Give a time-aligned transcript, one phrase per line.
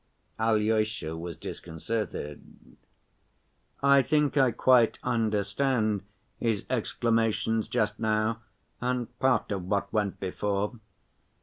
[0.39, 2.75] Alyosha was disconcerted.
[3.83, 6.01] "I think I quite understand
[6.39, 8.41] his exclamations just now,
[8.81, 10.73] and part of what went before.